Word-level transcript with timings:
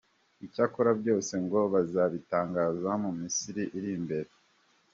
Icyakora 0.45 0.91
byose 1.01 1.33
ngo 1.43 1.59
bazabitangaza 1.73 2.91
mu 3.03 3.09
minsi 3.17 3.47
iri 3.77 3.89
imbere. 3.99 4.29